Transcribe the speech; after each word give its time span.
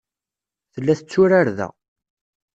Tella 0.73 0.93
tetturar 0.99 1.47
da. 1.57 1.69